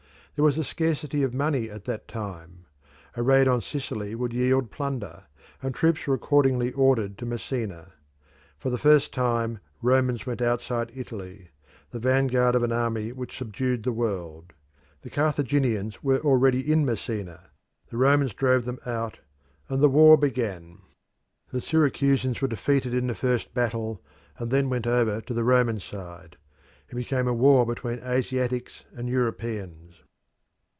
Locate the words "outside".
10.41-10.91